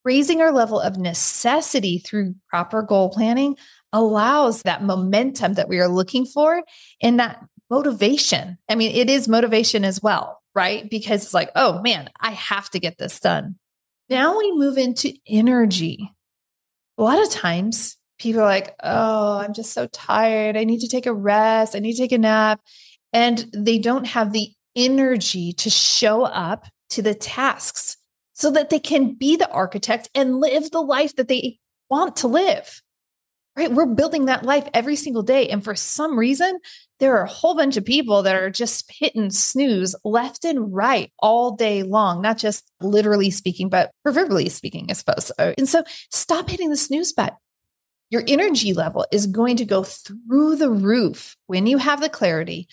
Raising 0.05 0.43
our 0.43 0.53
level 0.53 0.81
of 0.81 0.99
necessity 0.99 1.99
through 1.99 2.35
proper 2.49 2.83
goal 2.83 3.11
planning 3.11 3.57
allows 3.93 4.63
that 4.63 4.83
momentum 4.83 5.55
that 5.55 5.69
we 5.69 5.81
are 5.81 5.89
looking 5.89 6.27
for 6.27 6.63
and 7.01 7.21
that 7.21 7.43
motivation. 7.71 8.59
I 8.69 8.75
mean, 8.75 8.95
it 8.95 9.09
is 9.09 9.29
motivation 9.29 9.85
as 9.85 10.03
well, 10.03 10.43
right? 10.55 10.89
Because 10.91 11.25
it's 11.25 11.35
like, 11.35 11.51
oh 11.55 11.81
man, 11.81 12.11
I 12.21 12.33
have 12.33 12.69
to 12.71 12.81
get 12.81 12.99
this 12.99 13.21
done. 13.21 13.57
Now 14.09 14.39
we 14.39 14.53
move 14.53 14.77
into 14.79 15.13
energy. 15.27 16.13
A 16.99 17.03
lot 17.03 17.23
of 17.23 17.31
times 17.31 17.97
people 18.19 18.43
are 18.43 18.47
like, 18.47 18.75
oh, 18.83 19.39
I'm 19.39 19.55
just 19.55 19.73
so 19.73 19.87
tired. 19.89 20.57
I 20.57 20.65
need 20.65 20.81
to 20.81 20.89
take 20.89 21.07
a 21.07 21.15
rest. 21.15 21.75
I 21.75 21.79
need 21.79 21.95
to 21.95 22.03
take 22.03 22.13
a 22.13 22.19
nap. 22.19 22.61
And 23.13 23.47
they 23.53 23.79
don't 23.79 24.07
have 24.07 24.33
the 24.33 24.53
energy 24.77 25.53
to 25.55 25.71
show 25.71 26.25
up 26.25 26.67
to 26.91 27.03
the 27.03 27.15
tasks 27.15 27.97
so 28.33 28.51
that 28.51 28.71
they 28.71 28.79
can 28.79 29.15
be 29.15 29.37
the 29.37 29.51
architect 29.51 30.09
and 30.15 30.41
live 30.41 30.71
the 30.71 30.83
life 30.83 31.17
that 31.17 31.29
they 31.29 31.59
want 31.89 32.17
to 32.17 32.29
live. 32.29 32.83
Right? 33.57 33.71
We're 33.71 33.87
building 33.87 34.25
that 34.25 34.45
life 34.45 34.69
every 34.75 34.97
single 34.97 35.23
day. 35.23 35.49
And 35.49 35.63
for 35.63 35.77
some 35.77 36.19
reason, 36.19 36.59
there 36.99 37.17
are 37.17 37.25
a 37.25 37.29
whole 37.29 37.55
bunch 37.55 37.77
of 37.77 37.85
people 37.85 38.23
that 38.23 38.35
are 38.35 38.51
just 38.51 38.91
hitting 38.93 39.31
snooze 39.31 39.95
left 40.05 40.45
and 40.45 40.75
right 40.75 41.13
all 41.21 41.53
day 41.55 41.83
long, 41.85 42.21
not 42.21 42.39
just 42.39 42.69
literally 42.81 43.31
speaking, 43.31 43.69
but 43.69 43.93
proverbially 44.03 44.49
speaking, 44.49 44.87
I 44.91 44.95
suppose. 44.95 45.31
Uh, 45.39 45.53
and 45.57 45.69
so 45.69 45.85
stop 46.11 46.51
hitting 46.51 46.71
the 46.71 46.77
snooze 46.77 47.13
button. 47.13 47.37
Your 48.11 48.25
energy 48.27 48.75
level 48.75 49.07
is 49.13 49.27
going 49.27 49.57
to 49.57 49.65
go 49.65 49.83
through 49.83 50.57
the 50.57 50.71
roof 50.71 51.37
when 51.47 51.67
you 51.67 51.79
have 51.79 52.01
the 52.01 52.09
clarity, 52.09 52.69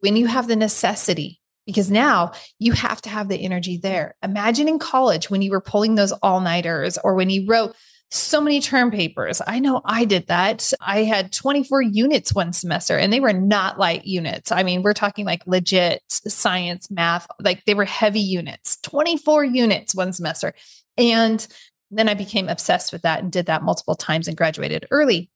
when 0.00 0.16
you 0.16 0.26
have 0.26 0.48
the 0.48 0.56
necessity, 0.56 1.40
because 1.66 1.90
now 1.90 2.32
you 2.58 2.72
have 2.72 3.02
to 3.02 3.10
have 3.10 3.28
the 3.28 3.36
energy 3.36 3.76
there. 3.76 4.14
Imagine 4.22 4.68
in 4.68 4.78
college 4.78 5.28
when 5.28 5.42
you 5.42 5.50
were 5.50 5.60
pulling 5.60 5.96
those 5.96 6.12
all 6.12 6.40
nighters 6.40 6.98
or 7.02 7.14
when 7.14 7.28
you 7.28 7.46
wrote 7.46 7.74
so 8.10 8.40
many 8.40 8.60
term 8.60 8.90
papers. 8.90 9.42
I 9.46 9.58
know 9.58 9.80
I 9.84 10.04
did 10.04 10.28
that. 10.28 10.72
I 10.80 11.04
had 11.04 11.32
24 11.32 11.82
units 11.82 12.32
one 12.32 12.52
semester 12.52 12.96
and 12.96 13.12
they 13.12 13.20
were 13.20 13.32
not 13.32 13.78
light 13.78 14.06
units. 14.06 14.52
I 14.52 14.62
mean, 14.62 14.82
we're 14.82 14.94
talking 14.94 15.26
like 15.26 15.42
legit 15.46 16.02
science, 16.08 16.90
math, 16.90 17.26
like 17.40 17.64
they 17.64 17.74
were 17.74 17.84
heavy 17.84 18.20
units, 18.20 18.78
24 18.82 19.44
units 19.44 19.94
one 19.94 20.12
semester. 20.12 20.54
And 20.96 21.46
then 21.90 22.08
I 22.08 22.14
became 22.14 22.48
obsessed 22.48 22.92
with 22.92 23.02
that 23.02 23.22
and 23.22 23.30
did 23.30 23.46
that 23.46 23.62
multiple 23.62 23.94
times 23.94 24.28
and 24.28 24.36
graduated 24.36 24.86
early. 24.90 25.30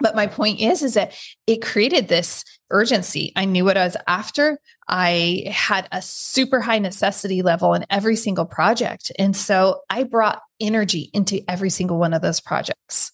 But 0.00 0.14
my 0.14 0.26
point 0.26 0.60
is, 0.60 0.82
is 0.82 0.94
that 0.94 1.12
it 1.46 1.62
created 1.62 2.08
this 2.08 2.44
urgency. 2.70 3.32
I 3.34 3.44
knew 3.46 3.64
what 3.64 3.76
I 3.76 3.84
was 3.84 3.96
after. 4.06 4.58
I 4.86 5.44
had 5.50 5.88
a 5.90 6.00
super 6.00 6.60
high 6.60 6.78
necessity 6.78 7.42
level 7.42 7.74
in 7.74 7.84
every 7.90 8.16
single 8.16 8.46
project. 8.46 9.10
And 9.18 9.36
so 9.36 9.80
I 9.90 10.04
brought 10.04 10.42
energy 10.60 11.10
into 11.12 11.42
every 11.48 11.70
single 11.70 11.98
one 11.98 12.14
of 12.14 12.22
those 12.22 12.40
projects. 12.40 13.12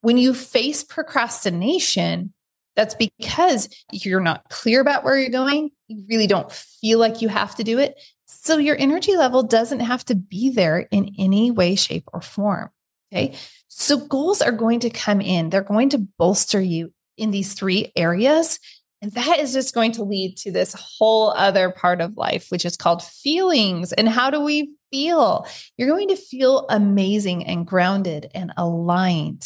When 0.00 0.18
you 0.18 0.34
face 0.34 0.82
procrastination, 0.82 2.32
that's 2.76 2.94
because 2.94 3.68
you're 3.92 4.20
not 4.20 4.48
clear 4.48 4.80
about 4.80 5.04
where 5.04 5.18
you're 5.18 5.30
going. 5.30 5.70
You 5.86 6.04
really 6.08 6.26
don't 6.26 6.50
feel 6.50 6.98
like 6.98 7.22
you 7.22 7.28
have 7.28 7.54
to 7.56 7.64
do 7.64 7.78
it. 7.78 7.94
So 8.26 8.58
your 8.58 8.76
energy 8.76 9.16
level 9.16 9.42
doesn't 9.44 9.80
have 9.80 10.04
to 10.06 10.14
be 10.14 10.50
there 10.50 10.80
in 10.90 11.14
any 11.18 11.50
way, 11.50 11.76
shape, 11.76 12.04
or 12.12 12.20
form. 12.20 12.70
Okay. 13.12 13.34
So 13.76 13.98
goals 13.98 14.40
are 14.40 14.52
going 14.52 14.80
to 14.80 14.90
come 14.90 15.20
in, 15.20 15.50
they're 15.50 15.60
going 15.60 15.90
to 15.90 15.98
bolster 15.98 16.60
you 16.60 16.92
in 17.16 17.32
these 17.32 17.54
three 17.54 17.90
areas. 17.96 18.60
And 19.02 19.10
that 19.12 19.40
is 19.40 19.52
just 19.52 19.74
going 19.74 19.92
to 19.92 20.04
lead 20.04 20.36
to 20.38 20.52
this 20.52 20.74
whole 20.78 21.30
other 21.32 21.70
part 21.70 22.00
of 22.00 22.16
life, 22.16 22.46
which 22.50 22.64
is 22.64 22.76
called 22.76 23.02
feelings. 23.02 23.92
And 23.92 24.08
how 24.08 24.30
do 24.30 24.40
we 24.40 24.72
feel? 24.92 25.46
You're 25.76 25.88
going 25.88 26.08
to 26.08 26.16
feel 26.16 26.66
amazing 26.70 27.46
and 27.46 27.66
grounded 27.66 28.30
and 28.32 28.52
aligned. 28.56 29.44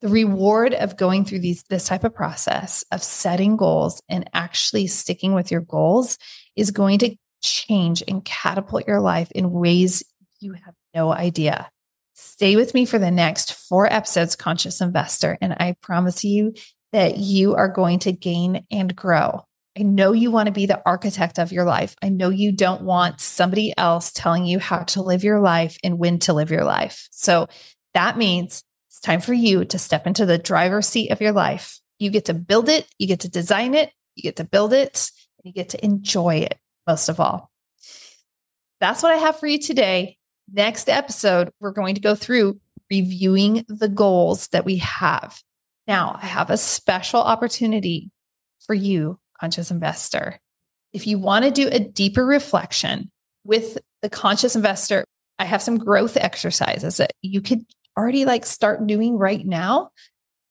The 0.00 0.08
reward 0.08 0.72
of 0.72 0.96
going 0.96 1.26
through 1.26 1.40
these 1.40 1.62
this 1.64 1.84
type 1.84 2.04
of 2.04 2.14
process 2.14 2.84
of 2.90 3.02
setting 3.02 3.56
goals 3.56 4.02
and 4.08 4.30
actually 4.32 4.86
sticking 4.86 5.34
with 5.34 5.50
your 5.50 5.60
goals 5.60 6.16
is 6.56 6.70
going 6.70 7.00
to 7.00 7.16
change 7.42 8.02
and 8.08 8.24
catapult 8.24 8.88
your 8.88 9.00
life 9.00 9.30
in 9.32 9.50
ways 9.50 10.02
you 10.40 10.54
have 10.54 10.74
no 10.94 11.12
idea. 11.12 11.70
Stay 12.20 12.56
with 12.56 12.74
me 12.74 12.84
for 12.84 12.98
the 12.98 13.12
next 13.12 13.52
four 13.52 13.86
episodes, 13.86 14.34
Conscious 14.34 14.80
Investor, 14.80 15.38
and 15.40 15.52
I 15.52 15.76
promise 15.80 16.24
you 16.24 16.52
that 16.90 17.16
you 17.16 17.54
are 17.54 17.68
going 17.68 18.00
to 18.00 18.12
gain 18.12 18.66
and 18.72 18.94
grow. 18.96 19.44
I 19.78 19.82
know 19.84 20.10
you 20.10 20.32
want 20.32 20.46
to 20.46 20.52
be 20.52 20.66
the 20.66 20.82
architect 20.84 21.38
of 21.38 21.52
your 21.52 21.64
life. 21.64 21.94
I 22.02 22.08
know 22.08 22.30
you 22.30 22.50
don't 22.50 22.82
want 22.82 23.20
somebody 23.20 23.72
else 23.78 24.10
telling 24.10 24.46
you 24.46 24.58
how 24.58 24.80
to 24.80 25.02
live 25.02 25.22
your 25.22 25.38
life 25.38 25.78
and 25.84 25.96
when 25.96 26.18
to 26.20 26.32
live 26.32 26.50
your 26.50 26.64
life. 26.64 27.06
So 27.12 27.46
that 27.94 28.18
means 28.18 28.64
it's 28.88 28.98
time 28.98 29.20
for 29.20 29.32
you 29.32 29.64
to 29.66 29.78
step 29.78 30.04
into 30.04 30.26
the 30.26 30.38
driver's 30.38 30.88
seat 30.88 31.12
of 31.12 31.20
your 31.20 31.30
life. 31.32 31.78
You 32.00 32.10
get 32.10 32.24
to 32.24 32.34
build 32.34 32.68
it, 32.68 32.88
you 32.98 33.06
get 33.06 33.20
to 33.20 33.28
design 33.28 33.74
it, 33.74 33.92
you 34.16 34.24
get 34.24 34.36
to 34.36 34.44
build 34.44 34.72
it, 34.72 35.12
and 35.38 35.46
you 35.46 35.52
get 35.52 35.68
to 35.68 35.84
enjoy 35.84 36.38
it 36.38 36.58
most 36.84 37.08
of 37.08 37.20
all. 37.20 37.52
That's 38.80 39.04
what 39.04 39.12
I 39.12 39.18
have 39.18 39.38
for 39.38 39.46
you 39.46 39.60
today. 39.60 40.17
Next 40.52 40.88
episode, 40.88 41.50
we're 41.60 41.72
going 41.72 41.94
to 41.94 42.00
go 42.00 42.14
through 42.14 42.58
reviewing 42.90 43.64
the 43.68 43.88
goals 43.88 44.48
that 44.48 44.64
we 44.64 44.76
have. 44.76 45.42
Now, 45.86 46.18
I 46.22 46.26
have 46.26 46.50
a 46.50 46.56
special 46.56 47.20
opportunity 47.20 48.10
for 48.60 48.74
you, 48.74 49.18
conscious 49.38 49.70
investor. 49.70 50.38
If 50.92 51.06
you 51.06 51.18
want 51.18 51.44
to 51.44 51.50
do 51.50 51.68
a 51.68 51.80
deeper 51.80 52.24
reflection 52.24 53.10
with 53.44 53.78
the 54.00 54.08
conscious 54.08 54.56
investor, 54.56 55.04
I 55.38 55.44
have 55.44 55.62
some 55.62 55.78
growth 55.78 56.16
exercises 56.16 56.96
that 56.96 57.12
you 57.20 57.42
could 57.42 57.64
already 57.96 58.24
like 58.24 58.46
start 58.46 58.86
doing 58.86 59.18
right 59.18 59.44
now. 59.44 59.90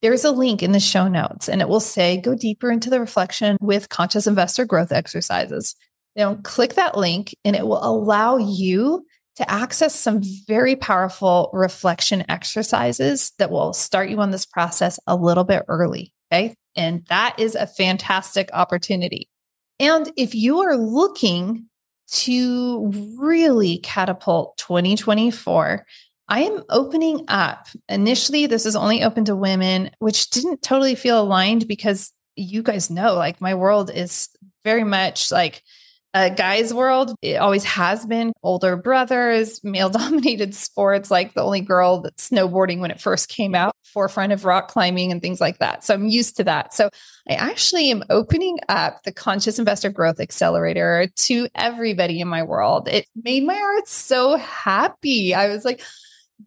There's 0.01 0.25
a 0.25 0.31
link 0.31 0.61
in 0.61 0.73
the 0.73 0.79
show 0.79 1.07
notes 1.07 1.49
and 1.49 1.59
it 1.59 1.69
will 1.69 1.79
say 1.79 2.17
go 2.17 2.35
deeper 2.35 2.69
into 2.69 2.89
the 2.89 2.99
reflection 2.99 3.57
with 3.61 3.89
conscious 3.89 4.27
investor 4.27 4.65
growth 4.65 4.91
exercises. 4.91 5.75
Now 6.15 6.35
click 6.43 6.75
that 6.75 6.97
link 6.97 7.35
and 7.43 7.55
it 7.55 7.65
will 7.65 7.83
allow 7.83 8.37
you 8.37 9.05
to 9.37 9.49
access 9.49 9.95
some 9.95 10.21
very 10.47 10.75
powerful 10.75 11.49
reflection 11.53 12.25
exercises 12.27 13.31
that 13.37 13.51
will 13.51 13.71
start 13.71 14.09
you 14.09 14.19
on 14.19 14.31
this 14.31 14.45
process 14.45 14.99
a 15.07 15.15
little 15.15 15.43
bit 15.43 15.63
early. 15.67 16.13
Okay. 16.31 16.55
And 16.75 17.05
that 17.07 17.35
is 17.39 17.55
a 17.55 17.67
fantastic 17.67 18.49
opportunity. 18.53 19.29
And 19.79 20.11
if 20.17 20.33
you 20.35 20.59
are 20.61 20.75
looking 20.75 21.67
to 22.09 22.91
really 23.19 23.77
catapult 23.79 24.57
2024, 24.57 25.85
I 26.29 26.41
am 26.41 26.63
opening 26.69 27.25
up. 27.27 27.67
Initially, 27.87 28.47
this 28.47 28.65
is 28.65 28.75
only 28.75 29.03
open 29.03 29.25
to 29.25 29.35
women, 29.35 29.91
which 29.99 30.29
didn't 30.29 30.61
totally 30.61 30.95
feel 30.95 31.21
aligned 31.21 31.67
because 31.67 32.11
you 32.35 32.63
guys 32.63 32.89
know, 32.89 33.13
like, 33.15 33.39
my 33.39 33.55
world 33.55 33.91
is 33.93 34.29
very 34.63 34.83
much 34.83 35.31
like 35.31 35.63
a 36.13 36.29
guy's 36.29 36.73
world. 36.73 37.13
It 37.21 37.35
always 37.35 37.63
has 37.63 38.05
been 38.05 38.33
older 38.41 38.75
brothers, 38.75 39.63
male 39.63 39.89
dominated 39.91 40.55
sports, 40.55 41.11
like 41.11 41.33
the 41.33 41.43
only 41.43 41.61
girl 41.61 42.01
that 42.01 42.17
snowboarding 42.17 42.79
when 42.79 42.91
it 42.91 43.01
first 43.01 43.29
came 43.29 43.53
out, 43.53 43.73
forefront 43.83 44.31
of 44.31 44.45
rock 44.45 44.69
climbing 44.69 45.11
and 45.11 45.21
things 45.21 45.41
like 45.41 45.59
that. 45.59 45.83
So 45.83 45.93
I'm 45.93 46.07
used 46.07 46.37
to 46.37 46.43
that. 46.45 46.73
So 46.73 46.89
I 47.29 47.33
actually 47.33 47.91
am 47.91 48.03
opening 48.09 48.57
up 48.69 49.03
the 49.03 49.11
Conscious 49.11 49.59
Investor 49.59 49.89
Growth 49.89 50.19
Accelerator 50.19 51.07
to 51.15 51.47
everybody 51.55 52.21
in 52.21 52.27
my 52.27 52.43
world. 52.43 52.87
It 52.87 53.05
made 53.21 53.45
my 53.45 53.55
heart 53.55 53.87
so 53.87 54.37
happy. 54.37 55.35
I 55.35 55.49
was 55.49 55.65
like, 55.65 55.81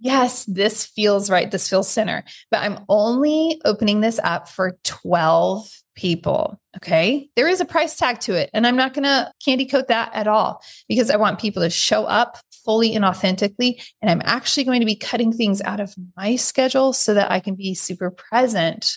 yes, 0.00 0.44
this 0.44 0.86
feels 0.86 1.30
right. 1.30 1.50
This 1.50 1.68
feels 1.68 1.88
center. 1.88 2.24
But 2.50 2.60
I'm 2.60 2.84
only 2.88 3.60
opening 3.64 4.00
this 4.00 4.20
up 4.22 4.48
for 4.48 4.78
12 4.84 5.70
people. 6.00 6.58
Okay. 6.76 7.28
There 7.36 7.48
is 7.48 7.60
a 7.60 7.66
price 7.66 7.96
tag 7.96 8.20
to 8.20 8.34
it. 8.34 8.48
And 8.54 8.66
I'm 8.66 8.76
not 8.76 8.94
going 8.94 9.04
to 9.04 9.30
candy 9.44 9.66
coat 9.66 9.88
that 9.88 10.10
at 10.14 10.26
all 10.26 10.62
because 10.88 11.10
I 11.10 11.16
want 11.16 11.38
people 11.38 11.62
to 11.62 11.68
show 11.68 12.04
up 12.04 12.38
fully 12.64 12.94
and 12.94 13.04
authentically. 13.04 13.82
And 14.00 14.10
I'm 14.10 14.22
actually 14.24 14.64
going 14.64 14.80
to 14.80 14.86
be 14.86 14.96
cutting 14.96 15.32
things 15.32 15.60
out 15.60 15.78
of 15.78 15.94
my 16.16 16.36
schedule 16.36 16.94
so 16.94 17.12
that 17.14 17.30
I 17.30 17.40
can 17.40 17.54
be 17.54 17.74
super 17.74 18.10
present 18.10 18.96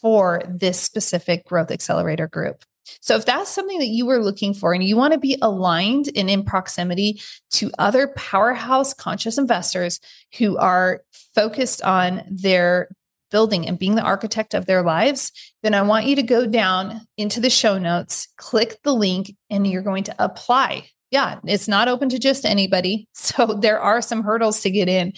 for 0.00 0.40
this 0.48 0.80
specific 0.80 1.44
growth 1.44 1.70
accelerator 1.70 2.28
group. 2.28 2.64
So 3.02 3.16
if 3.16 3.26
that's 3.26 3.50
something 3.50 3.80
that 3.80 3.88
you 3.88 4.06
were 4.06 4.22
looking 4.22 4.54
for 4.54 4.72
and 4.72 4.82
you 4.82 4.96
want 4.96 5.12
to 5.12 5.18
be 5.18 5.36
aligned 5.42 6.08
and 6.16 6.30
in 6.30 6.44
proximity 6.44 7.20
to 7.50 7.70
other 7.78 8.08
powerhouse 8.16 8.94
conscious 8.94 9.36
investors 9.36 10.00
who 10.38 10.56
are 10.56 11.02
focused 11.34 11.82
on 11.82 12.22
their 12.30 12.88
building 13.30 13.66
and 13.66 13.78
being 13.78 13.94
the 13.94 14.02
architect 14.02 14.54
of 14.54 14.66
their 14.66 14.82
lives, 14.82 15.32
then 15.62 15.74
I 15.74 15.82
want 15.82 16.06
you 16.06 16.16
to 16.16 16.22
go 16.22 16.46
down 16.46 17.02
into 17.16 17.40
the 17.40 17.50
show 17.50 17.78
notes, 17.78 18.28
click 18.36 18.78
the 18.82 18.94
link, 18.94 19.34
and 19.50 19.66
you're 19.66 19.82
going 19.82 20.04
to 20.04 20.14
apply. 20.18 20.88
Yeah, 21.10 21.40
it's 21.44 21.68
not 21.68 21.88
open 21.88 22.08
to 22.10 22.18
just 22.18 22.44
anybody. 22.44 23.08
So 23.14 23.46
there 23.46 23.80
are 23.80 24.00
some 24.00 24.22
hurdles 24.22 24.62
to 24.62 24.70
get 24.70 24.88
in. 24.88 25.12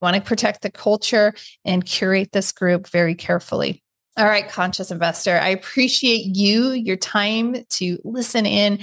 want 0.00 0.16
to 0.16 0.22
protect 0.22 0.62
the 0.62 0.70
culture 0.70 1.34
and 1.64 1.84
curate 1.84 2.32
this 2.32 2.52
group 2.52 2.88
very 2.88 3.14
carefully. 3.14 3.82
All 4.16 4.26
right, 4.26 4.48
conscious 4.48 4.92
investor, 4.92 5.38
I 5.38 5.48
appreciate 5.48 6.36
you, 6.36 6.70
your 6.70 6.96
time 6.96 7.56
to 7.70 7.98
listen 8.04 8.46
in. 8.46 8.78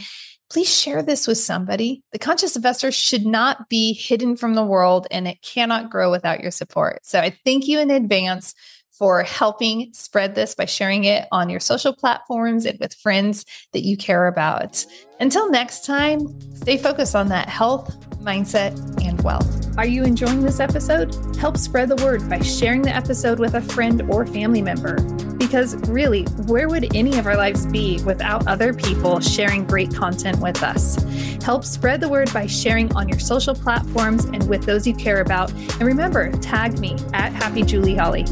Please 0.51 0.75
share 0.75 1.01
this 1.01 1.27
with 1.27 1.37
somebody. 1.37 2.03
The 2.11 2.19
conscious 2.19 2.57
investor 2.57 2.91
should 2.91 3.25
not 3.25 3.69
be 3.69 3.93
hidden 3.93 4.35
from 4.35 4.53
the 4.53 4.65
world 4.65 5.07
and 5.09 5.25
it 5.25 5.41
cannot 5.41 5.89
grow 5.89 6.11
without 6.11 6.41
your 6.41 6.51
support. 6.51 7.05
So 7.05 7.21
I 7.21 7.29
thank 7.45 7.69
you 7.69 7.79
in 7.79 7.89
advance 7.89 8.53
for 8.91 9.23
helping 9.23 9.93
spread 9.93 10.35
this 10.35 10.53
by 10.53 10.65
sharing 10.65 11.05
it 11.05 11.25
on 11.31 11.49
your 11.49 11.61
social 11.61 11.95
platforms 11.95 12.65
and 12.65 12.77
with 12.81 12.93
friends 12.95 13.45
that 13.71 13.83
you 13.83 13.95
care 13.95 14.27
about. 14.27 14.85
Until 15.21 15.49
next 15.49 15.85
time, 15.85 16.27
stay 16.53 16.77
focused 16.77 17.15
on 17.15 17.29
that 17.29 17.47
health, 17.47 17.97
mindset, 18.19 18.77
and 19.05 19.21
wealth. 19.21 19.77
Are 19.77 19.87
you 19.87 20.03
enjoying 20.03 20.41
this 20.41 20.59
episode? 20.59 21.15
Help 21.37 21.55
spread 21.55 21.87
the 21.87 22.03
word 22.03 22.29
by 22.29 22.41
sharing 22.41 22.81
the 22.81 22.93
episode 22.93 23.39
with 23.39 23.53
a 23.53 23.61
friend 23.61 24.01
or 24.09 24.27
family 24.27 24.61
member. 24.61 24.97
Because 25.51 25.75
really, 25.89 26.23
where 26.47 26.69
would 26.69 26.95
any 26.95 27.19
of 27.19 27.27
our 27.27 27.35
lives 27.35 27.65
be 27.65 28.01
without 28.05 28.47
other 28.47 28.73
people 28.73 29.19
sharing 29.19 29.65
great 29.65 29.93
content 29.93 30.39
with 30.39 30.63
us? 30.63 30.95
Help 31.43 31.65
spread 31.65 31.99
the 31.99 32.07
word 32.07 32.31
by 32.31 32.45
sharing 32.45 32.89
on 32.95 33.09
your 33.09 33.19
social 33.19 33.53
platforms 33.53 34.23
and 34.23 34.47
with 34.47 34.63
those 34.63 34.87
you 34.87 34.95
care 34.95 35.19
about. 35.19 35.51
And 35.51 35.81
remember, 35.81 36.31
tag 36.37 36.79
me 36.79 36.95
at 37.11 37.33
Happy 37.33 37.63
Julie 37.63 37.95
Holly. 37.95 38.23